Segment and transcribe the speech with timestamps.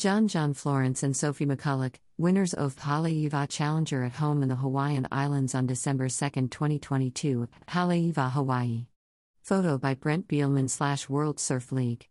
[0.00, 5.06] John John Florence and Sophie McCulloch, winners of Haleiwa Challenger at home in the Hawaiian
[5.12, 8.86] Islands on December 2, 2022, Haleiwa, Hawaii.
[9.42, 12.08] Photo by Brent Bielmann slash World Surf League.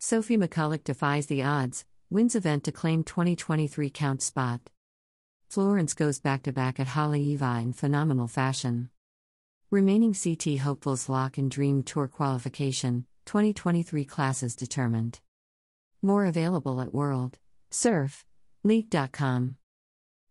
[0.00, 4.62] Sophie McCulloch defies the odds, wins event to claim 2023 count spot.
[5.46, 8.90] Florence goes back to back at Haleiwa in phenomenal fashion.
[9.70, 15.20] Remaining CT hopefuls lock in Dream Tour qualification, 2023 classes determined.
[16.04, 17.38] More available at World
[17.70, 18.26] Surf
[18.62, 19.56] League.com.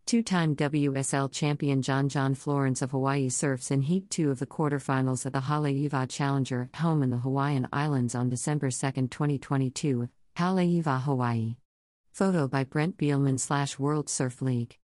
[0.05, 4.45] Two time WSL champion John John Florence of Hawaii surfs in Heat 2 of the
[4.45, 10.09] quarterfinals at the Haleiwa Challenger at home in the Hawaiian Islands on December 2, 2022,
[10.37, 11.55] Haleiwa, Hawaii.
[12.11, 14.77] Photo by Brent Bielmann slash World Surf League.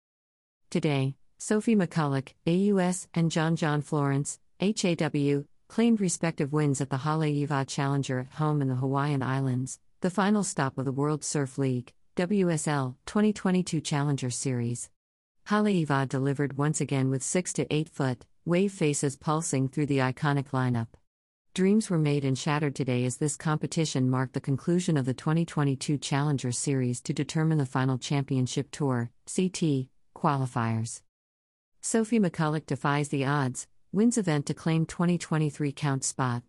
[0.71, 7.69] Today, Sophie McCulloch, AUS, and John John Florence, HAW, claimed respective wins at the Haleiwa
[7.69, 11.93] Challenger at home in the Hawaiian Islands, the final stop of the World Surf League,
[12.15, 14.91] WSL, 2022 Challenger Series.
[15.49, 20.51] Haleiwa delivered once again with 6 to 8 foot, wave faces pulsing through the iconic
[20.51, 20.87] lineup.
[21.53, 25.99] Dreams were made and shattered today as this competition marked the conclusion of the 2022
[25.99, 31.03] Challenger Series to determine the final championship tour, CT, qualifiers.
[31.81, 36.45] Sophie McCulloch defies the odds, wins event to claim 2023 count spot.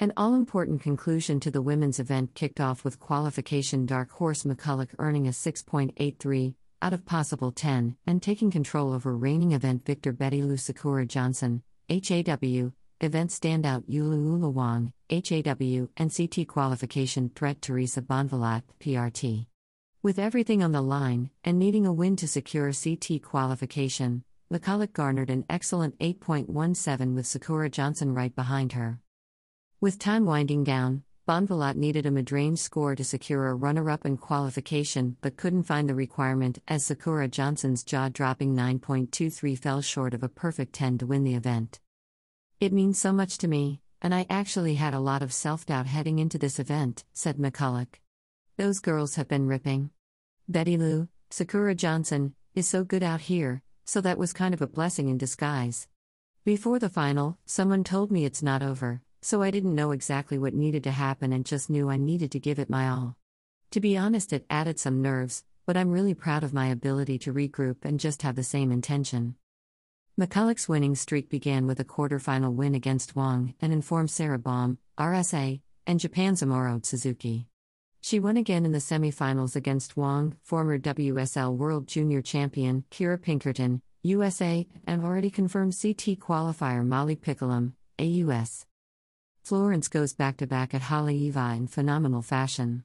[0.00, 4.88] An all important conclusion to the women's event kicked off with qualification Dark Horse McCulloch
[4.98, 10.42] earning a 6.83 out of possible 10 and taking control over reigning event victor Betty
[10.42, 18.62] Lou Sakura Johnson, HAW, event standout Yulu Wang, HAW, and CT qualification threat Teresa Bonvalot,
[18.80, 19.46] PRT.
[20.02, 25.30] With everything on the line, and needing a win to secure CT qualification, McCulloch garnered
[25.30, 28.98] an excellent 8.17 with Sakura Johnson right behind her.
[29.84, 35.18] With time winding down, Bonvalot needed a mid-range score to secure a runner-up in qualification
[35.20, 40.72] but couldn't find the requirement as Sakura Johnson's jaw-dropping 9.23 fell short of a perfect
[40.72, 41.80] 10 to win the event.
[42.60, 46.18] It means so much to me, and I actually had a lot of self-doubt heading
[46.18, 47.96] into this event, said McCulloch.
[48.56, 49.90] Those girls have been ripping.
[50.48, 54.66] Betty Lou, Sakura Johnson, is so good out here, so that was kind of a
[54.66, 55.88] blessing in disguise.
[56.42, 60.52] Before the final, someone told me it's not over, so I didn't know exactly what
[60.52, 63.16] needed to happen and just knew I needed to give it my all.
[63.70, 67.32] To be honest, it added some nerves, but I'm really proud of my ability to
[67.32, 69.36] regroup and just have the same intention.
[70.20, 75.62] McCulloch's winning streak began with a quarterfinal win against Wang and informed Sarah Baum, RSA,
[75.86, 77.46] and Japan's Amuro Tsuzuki.
[78.02, 83.80] She won again in the semifinals against Wang, former WSL World Junior Champion Kira Pinkerton,
[84.02, 88.66] USA, and already confirmed CT qualifier Molly Picklum, AUS.
[89.44, 92.82] Florence goes back to back at Haleiwa in phenomenal fashion.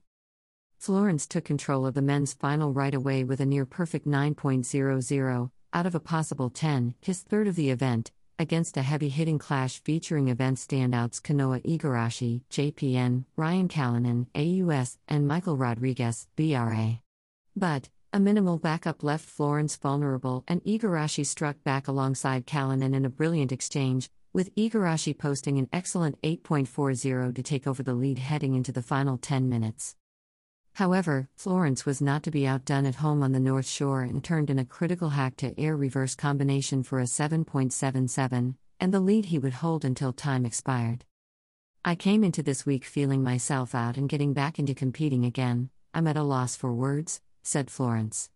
[0.77, 5.85] Florence took control of the men's final right away with a near perfect 9.00 out
[5.85, 10.27] of a possible 10, his third of the event, against a heavy hitting clash featuring
[10.27, 16.99] event standouts Kanoa Igarashi, JPN, Ryan Callanan, AUS, and Michael Rodrigues, BRA.
[17.55, 23.09] But, a minimal backup left Florence vulnerable, and Igarashi struck back alongside Callanan in a
[23.09, 28.71] brilliant exchange, with Igarashi posting an excellent 8.40 to take over the lead heading into
[28.71, 29.95] the final 10 minutes.
[30.73, 34.49] However, Florence was not to be outdone at home on the North Shore and turned
[34.49, 39.39] in a critical hack to air reverse combination for a 7.77, and the lead he
[39.39, 41.05] would hold until time expired.
[41.83, 45.69] I came into this week feeling myself out and getting back into competing again.
[45.93, 48.29] I'm at a loss for words, said Florence.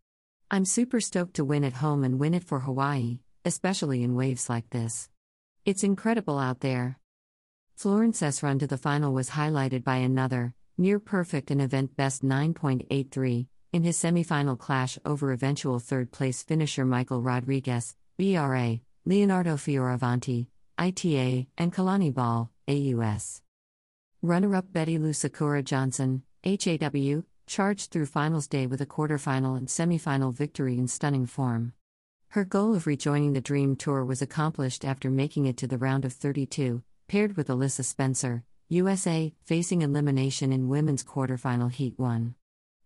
[0.49, 4.49] I'm super stoked to win at home and win it for Hawaii, especially in waves
[4.49, 5.09] like this.
[5.65, 6.99] It's incredible out there.
[7.75, 13.47] Florence's run to the final was highlighted by another, near perfect and event best 9.83,
[13.71, 20.47] in his semifinal clash over eventual third place finisher Michael Rodrigues, BRA, Leonardo Fioravanti,
[20.77, 23.41] ITA, and Kalani Ball, AUS.
[24.21, 29.69] Runner up Betty Lou Sakura Johnson, HAW, charged through finals day with a quarterfinal and
[29.69, 31.71] semifinal victory in stunning form.
[32.33, 36.03] Her goal of rejoining the Dream Tour was accomplished after making it to the round
[36.03, 42.33] of 32, paired with Alyssa Spencer, USA, facing elimination in women's quarterfinal Heat 1.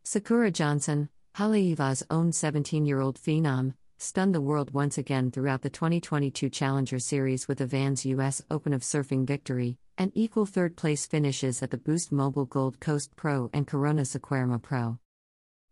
[0.03, 1.07] Sakura Johnson,
[1.37, 6.99] Haleiwa's own 17 year old phenom, stunned the world once again throughout the 2022 Challenger
[6.99, 11.71] Series with a Vans US Open of Surfing victory, and equal third place finishes at
[11.71, 14.99] the Boost Mobile Gold Coast Pro and Corona Saquarema Pro.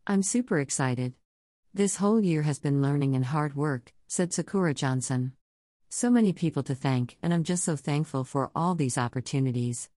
[0.07, 1.13] I'm super excited.
[1.75, 5.33] This whole year has been learning and hard work, said Sakura Johnson.
[5.89, 9.89] So many people to thank, and I'm just so thankful for all these opportunities.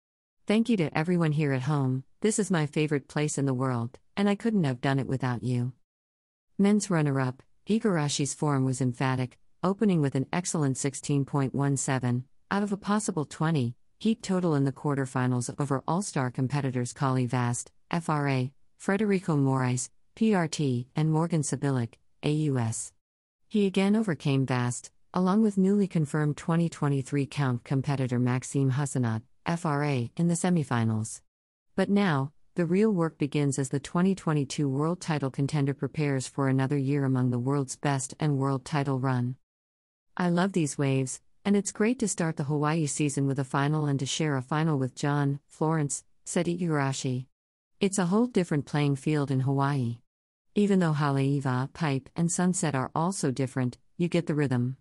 [0.45, 4.01] Thank you to everyone here at home, this is my favorite place in the world,
[4.17, 5.73] and I couldn't have done it without you.
[6.59, 12.77] Men's runner up, Igarashi's form was emphatic, opening with an excellent 16.17 out of a
[12.77, 17.69] possible 20 heat total in the quarterfinals over All Star competitors Kauli Vaast,
[18.03, 18.51] FRA,
[18.83, 21.94] Frederico Morais, PRT, and Morgan Cibilic,
[22.25, 22.93] AUS.
[23.47, 30.26] He again overcame Vaast, along with newly confirmed 2023 count competitor Maxime Huscenot, FRA, in
[30.26, 31.20] the semifinals.
[31.76, 36.76] But now, the real work begins as the 2022 world title contender prepares for another
[36.76, 39.37] year among the world's best and world title run.
[40.17, 43.87] I love these waves, and it's great to start the Hawaii season with a final
[43.87, 47.26] and to share a final with John, Florence, said Igarashi.
[47.79, 49.99] It's a whole different playing field in Hawaii.
[50.58, 54.76] Even though Haleiwa, Pipe, and Sunset are also different, you get the rhythm.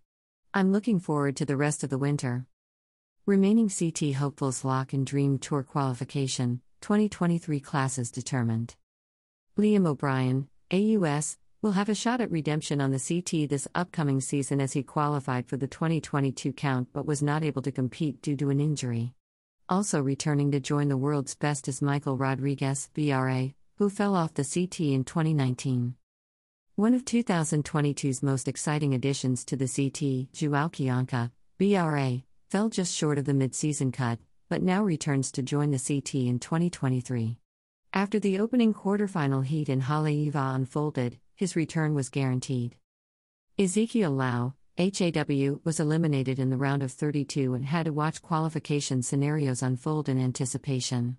[0.51, 2.47] I'm looking forward to the rest of the winter.
[3.27, 8.74] Remaining CT hopefuls lock and dream tour qualification, 2023 classes determined.
[9.56, 14.59] Liam O'Brien, AUS, will have a shot at redemption on the CT this upcoming season
[14.59, 18.50] as he qualified for the 2022 count but was not able to compete due to
[18.50, 19.13] an injury.
[19.69, 24.44] Also returning to join the world's best is Michael Rodrigues, BRA, who fell off the
[24.44, 25.94] CT in 2019.
[26.75, 33.19] One of 2022's most exciting additions to the CT, Joao Chianca, BRA, fell just short
[33.19, 34.18] of the mid-season cut,
[34.50, 37.38] but now returns to join the CT in 2023.
[37.94, 42.77] After the opening quarterfinal heat in Haleiwa unfolded, his return was guaranteed.
[43.59, 49.03] Ezekiel Lau, HAW, was eliminated in the round of 32 and had to watch qualification
[49.03, 51.18] scenarios unfold in anticipation.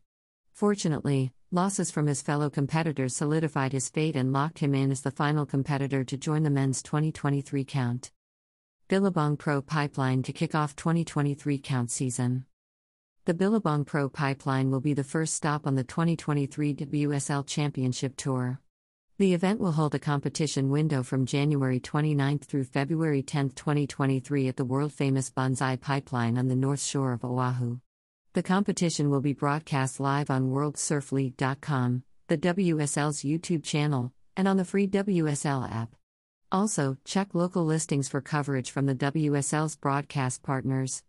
[0.53, 5.11] Fortunately, losses from his fellow competitors solidified his fate and locked him in as the
[5.11, 8.11] final competitor to join the men's 2023 count.
[8.89, 12.45] Billabong Pro Pipeline to kick off 2023 count season.
[13.25, 18.61] The Billabong Pro Pipeline will be the first stop on the 2023 WSL Championship Tour.
[19.17, 24.57] The event will hold a competition window from January 29 through February 10, 2023 at
[24.57, 27.79] the world famous Banzai Pipeline on the north shore of Oahu.
[28.39, 34.65] The competition will be broadcast live on WorldSurfLeague.com, the WSL's YouTube channel, and on the
[34.65, 35.97] free WSL app.
[36.53, 41.03] Also, check local listings for coverage from the WSL's broadcast partners.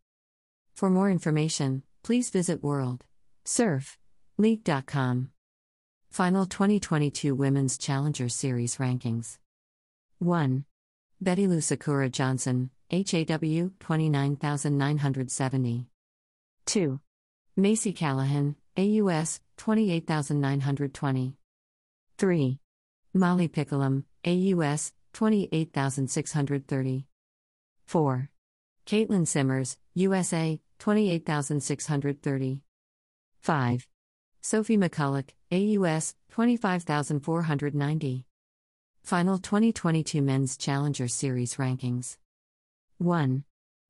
[0.73, 5.29] For more information, please visit WorldSurfLeague.com.
[6.09, 9.37] Final 2022 Women's Challenger Series Rankings
[10.17, 10.65] 1.
[11.21, 15.85] Betty Lou Sakura Johnson, HAW 29970.
[16.65, 16.99] 2.
[17.59, 21.35] Macy Callaghan, AUS 28920.
[22.17, 22.59] 3.
[23.13, 27.06] Molly Picklum, AUS 28630.
[27.85, 28.29] 4.
[28.85, 32.61] Caitlin Simmers, USA 28630.
[33.41, 33.88] 5.
[34.41, 38.25] Sophie McCulloch, AUS 25490.
[39.03, 42.15] Final 2022 Men's Challenger Series Rankings
[43.00, 43.44] 1.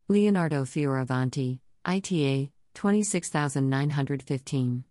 [0.07, 2.49] Leonardo Fioravanti, ITA
[2.79, 4.83] 26915.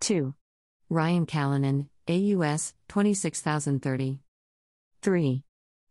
[0.00, 0.34] 2.
[0.90, 4.18] Ryan Callanan, AUS 26030.
[5.00, 5.44] 3.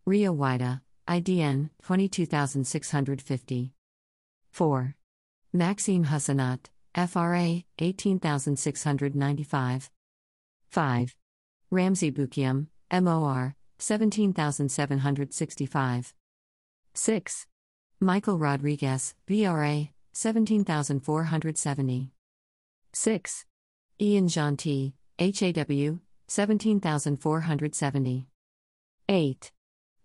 [0.05, 3.71] Rio Waida, IDN 22650.
[4.51, 4.95] 4.
[5.53, 9.89] Maxime Huscenot, FRA 18695.
[10.67, 11.15] 5.
[11.71, 16.13] Ramzi Boukhiam, MOR 17765.
[16.93, 17.47] 6.
[18.01, 22.11] Michael Rodrigues, BRA 17470.
[22.93, 23.45] 6.
[23.99, 28.27] Ian Gentil, HAW 17470.
[29.09, 29.51] 8.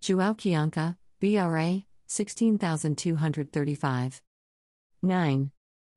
[0.00, 4.22] Joao Chianca, BRA 16235.
[5.02, 5.50] 9.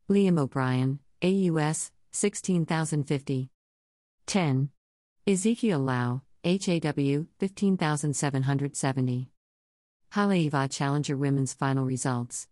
[0.10, 3.50] Liam O'Brien, AUS 16050.
[4.26, 4.70] 10.
[5.26, 9.30] Ezekiel Lau, HAW 15770.
[10.14, 12.50] Haleiwa Challenger Women's Final Results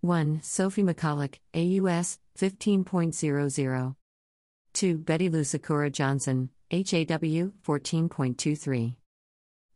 [0.00, 0.40] 1.
[0.42, 3.96] Sophie McCulloch, AUS 15.00.
[4.72, 4.98] 2.
[4.98, 8.96] Betty Lou Sakura Johnson, HAW 14.23.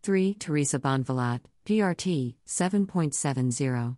[0.03, 0.35] 3.
[0.35, 3.97] Teresa Bonvalot, PRT 7.70.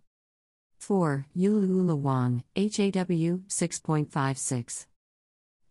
[0.79, 1.25] 4.
[1.35, 4.85] Yulula Wang, HAW 6.56.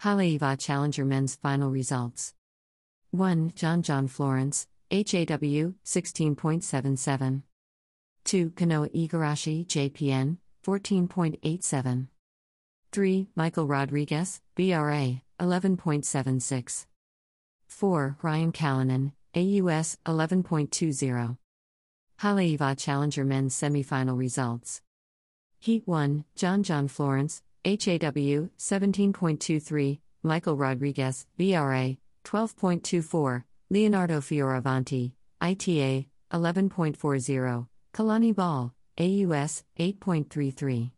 [0.03, 2.35] Haleiwa Challenger Men's Final Results
[3.13, 3.53] 1.
[3.55, 7.43] John John Florence, HAW 16.77.
[8.25, 8.51] 2.
[8.51, 12.09] Kanoa Igarashi, JPN 14.87.
[12.93, 13.29] 3.
[13.35, 16.87] Michael Rodrigues, BRA 11.76.
[17.67, 18.17] 4.
[18.23, 21.37] Ryan Callanan, AUS 11.20.
[22.21, 24.83] Haleiwa Challenger Men's Semifinal Results
[25.59, 37.69] Heat 1, John John Florence, HAW 17.23, Michael Rodrigues, BRA, 12.24, Leonardo Fioravanti, ITA, 11.40,
[37.93, 40.91] Kalani Ball, AUS, 8.33.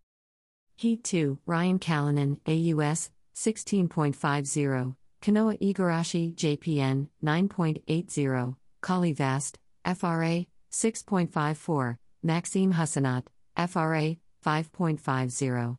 [0.76, 12.72] Heat 2, Ryan Callanan, AUS, 16.50, Kanoa Igarashi, JPN, 9.80, Kauli Vaast, FRA, 6.54, Maxime
[12.74, 13.24] Huscenot,
[13.56, 15.78] FRA, 5.50.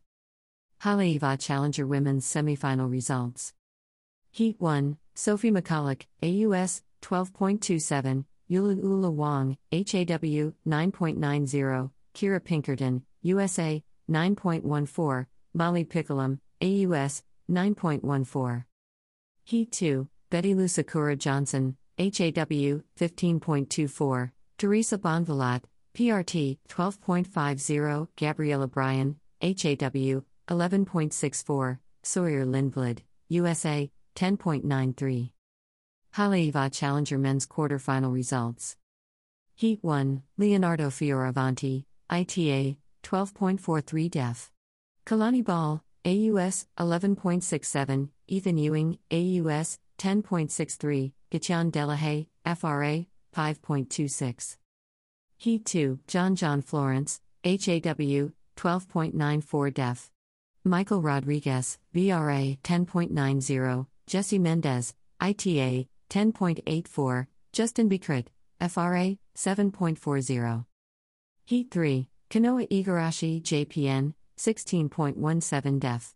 [0.82, 3.54] Haleiwa Challenger Women's Semifinal Results.
[4.30, 15.84] Heat 1, Sophie McCulloch, AUS, 12.27, Yula Wang, HAW, 9.90, Kira Pinkerton, USA, 9.14, Molly
[15.84, 18.64] Picklum, AUS, 9.14.
[19.44, 25.62] Heat 2, Betty Lou Sakura Johnson, HAW, 15.24, Teresa Bonvalot,
[25.94, 32.98] PRT, 12.50, Gabriella Bryan, HAW, 11.64, Sawyer Lindblad,
[33.28, 35.30] USA, 10.93.
[36.16, 38.78] Haleiwa Challenger Men's Quarterfinal Results
[39.54, 44.50] Heat 1, Leonardo Fioravanti, ITA, 12.43 def.
[45.04, 53.04] Kalani Ball, AUS, 11.67, Ethan Ewing, AUS, 10.63, Gatien Delahaye, FRA,
[53.36, 54.56] 5.26.
[55.36, 60.10] Heat 2, John John Florence, HAW, 12.94 def.
[60.64, 68.26] Michael Rodrigues, BRA, 10.90, Jesse Mendes, ITA, 10.84, Justin Becret,
[68.60, 70.64] FRA, 7.40.
[71.44, 76.14] Heat 3, Kanoa Igarashi, JPN, 16.17 def.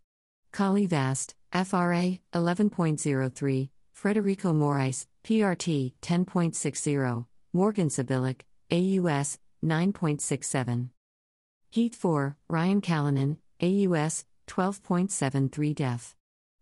[0.53, 10.89] Kauli Vaast, FRA, 11.03, Frederico Morais, PRT, 10.60, Morgan Cibilic, AUS, 9.67.
[11.71, 16.17] Heat 4, Ryan Callanan, AUS, 12.73 def.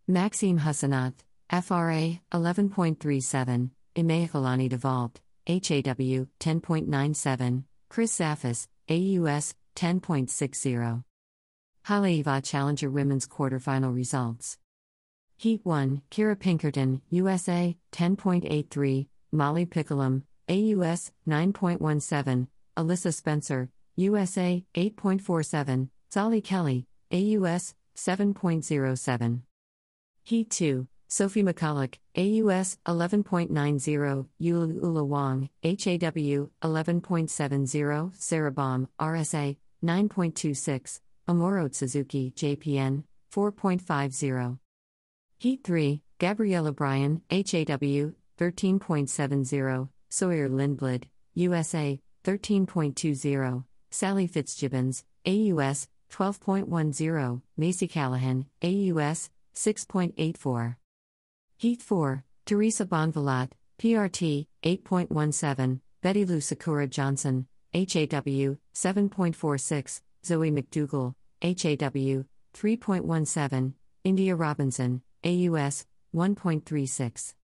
[0.06, 1.14] Maxime Huscenot,
[1.50, 11.05] FRA, 11.37, Imaikalani deVault, HAW, 10.97, Chris Safis, AUS, 10.60.
[11.87, 14.59] Haleiwa Challenger Women's Quarterfinal Results
[15.38, 26.43] Heat 1, Kira Pinkerton, USA, 10.83, Molly Picklum, AUS, 9.17, Alyssa Spencer, USA, 8.47, Zahli
[26.43, 29.40] Kelly, AUS, 7.07.
[30.25, 41.71] Heat 2, Sophie McCulloch, AUS 11.90, Yula Wang, HAW 11.70, Sarah Baum, RSA 9.26, Amuro
[41.71, 44.59] Tsuzuki, JPN 4.50.
[45.38, 57.88] Heat 3, Gabriella Bryan, HAW 13.70, Sawyer Lindblad, USA 13.20, Sally Fitzgibbons, AUS 12.10, Macy
[57.88, 60.77] Callaghan, AUS 6.84.
[61.61, 63.50] Heat 4, Teresa Bonvalot,
[63.81, 72.25] PRT, 8.17, Betty Lou Sakura Johnson, HAW, 7.46, Zoe McDougall, HAW,
[72.55, 73.73] 3.17,
[74.05, 75.85] India Robinson, AUS,
[76.15, 77.35] 1.36.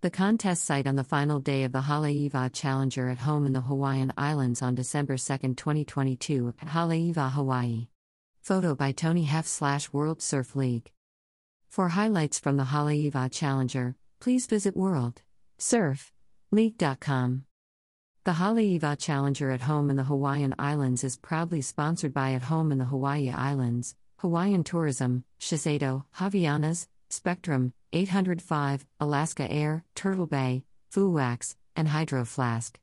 [0.00, 3.60] The contest site on the final day of the Haleiwa Challenger at home in the
[3.60, 7.88] Hawaiian Islands on December 2, 2022, at Haleiwa, Hawaii.
[8.40, 10.93] Photo by Tony Heff slash World Surf League.
[11.74, 17.44] For highlights from the Haleiwa Challenger, please visit worldsurfleague.com.
[18.22, 22.70] The Haleiwa Challenger at Home in the Hawaiian Islands is proudly sponsored by At Home
[22.70, 30.62] in the Hawaii Islands, Hawaiian Tourism, Shiseido, Havaianas, Spectrum, 805, Alaska Air, Turtle Bay,
[30.94, 32.78] Fuwax, and Hydro Flask.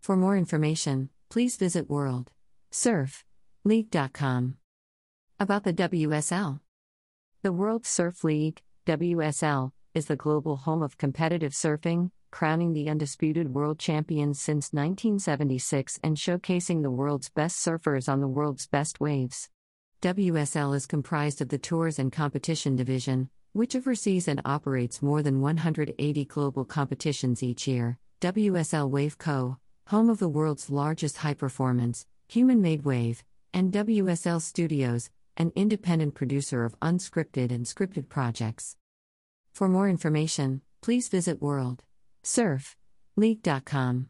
[0.00, 4.56] For more information, please visit worldsurfleague.com.
[5.38, 6.60] About the WSL
[7.46, 13.54] the World Surf League, WSL, is the global home of competitive surfing, crowning the undisputed
[13.54, 19.48] world champions since 1976 and showcasing the world's best surfers on the world's best waves.
[20.02, 25.40] WSL is comprised of the Tours and Competition Division, which oversees and operates more than
[25.40, 32.06] 180 global competitions each year, WSL Wave Co., home of the world's largest high performance,
[32.26, 33.22] human made wave,
[33.54, 38.76] and WSL Studios, an independent producer of unscripted and scripted projects.
[39.52, 44.08] For more information, please visit worldsurfleague.com.